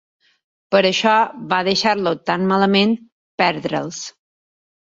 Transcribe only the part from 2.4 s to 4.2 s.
malament perdre'ls.